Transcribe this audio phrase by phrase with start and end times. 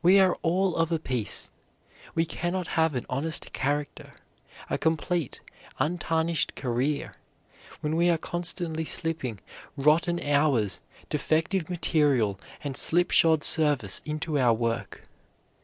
[0.00, 1.50] We are all of a piece.
[2.14, 4.12] We cannot have an honest character,
[4.70, 5.40] a complete,
[5.80, 7.14] untarnished career,
[7.80, 9.40] when we are constantly slipping
[9.76, 10.78] rotten hours,
[11.10, 15.02] defective material and slipshod service into our work.